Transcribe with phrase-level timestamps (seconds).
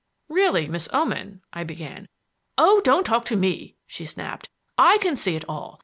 [0.29, 2.07] "Really, Miss Oman," I began.
[2.57, 4.49] "Oh, don't talk to me!" she snapped.
[4.75, 5.79] "I can see it all.